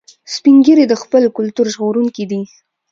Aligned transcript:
سپین 0.33 0.57
ږیری 0.65 0.85
د 0.89 0.93
خپل 1.01 1.23
کلتور 1.37 1.65
ژغورونکي 1.73 2.23
دي 2.31 2.41